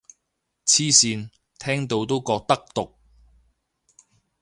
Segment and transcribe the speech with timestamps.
[0.65, 1.29] 黐線，
[1.59, 2.95] 聽到都覺得毒